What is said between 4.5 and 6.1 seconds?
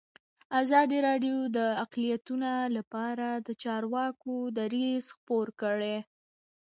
دریځ خپور کړی.